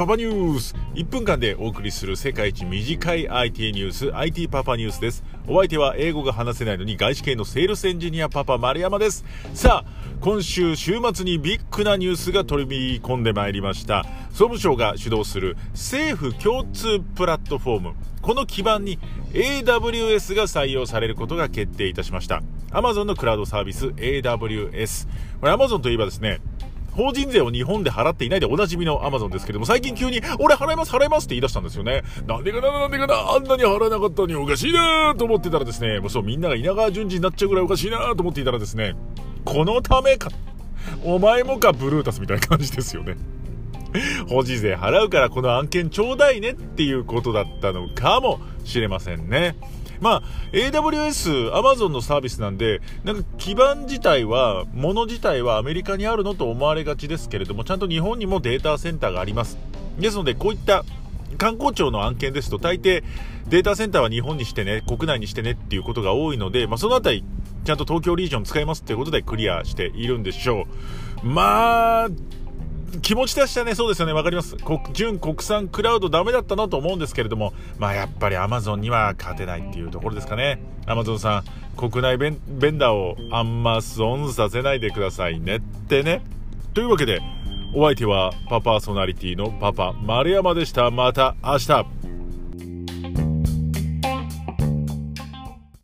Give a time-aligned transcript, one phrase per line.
[0.00, 0.74] パパニュース。
[0.94, 4.16] 1分間でお送りする世界一短い IT ニュース。
[4.16, 5.22] IT パパニュースです。
[5.46, 9.24] お相手は英語が話せないのに外資系のセールスエンジニアパパ丸山です。
[9.52, 14.06] さあ今週週末にビッグなニュースが取り込んでまいりました。
[14.30, 17.94] 総務省が主導する政府共通プラットフォーム。
[18.22, 18.98] この基盤に
[19.32, 25.08] AWS が採用されることが決定いたしました Amazon のクラウドサービス AWS
[25.40, 26.40] これ Amazon といえばですね
[26.92, 32.02] 法人税を日本で払っていないでおなじみのアマゾンですけども、最近急に、俺払います払いますって言い出したんですよね。
[32.26, 38.96] なんでかななんでかなあんなに払えなかったのにおかしいなと思ってたらですね、もうそうみんなが稲川淳二になっちゃうぐらいおかしいなと思っていたらですね、
[39.44, 40.30] このためか、
[41.04, 43.16] お前もかブルータスみたいな感じですよね。
[44.28, 49.56] 法人税払うからこの案件ちょうだいねっていうことだったのかもしれませんね。
[50.00, 50.22] まあ、
[50.52, 59.58] AWS、Amazon のサービスなんで、なんか基盤自体は、もの自体はアメリカにあるのと思われがちですけれども、ちゃんと日本にもデータセンターがあります。
[59.98, 60.84] ですので、こういった
[61.36, 63.04] 観光庁の案件ですと、大抵
[63.48, 67.22] データセンターは日本にしてね、国内にしてねっていうことが多いので、まあ、そのあたり、
[67.64, 70.66] ちゃんと東京リージョン使いますっていうことでクリアしているんでしょ
[71.22, 71.26] う。
[71.26, 72.08] まあ、
[73.02, 74.56] 気持ちとしてはね、そうですよね、わかります。
[74.92, 80.62] 純国産クラウドダメだったなと思うんですけれども、まあやっぱり Amazon には勝てないっていうところですかね。
[80.86, 81.44] Amazon さ
[81.76, 86.22] ん、国内ベンベンダーをあんま損させないでくださいねってね。
[86.74, 87.20] というわけで、
[87.74, 90.90] お相手はパパーソナリティのパパ丸山でした。
[90.90, 91.99] また明日。